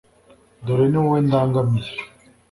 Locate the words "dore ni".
0.65-0.97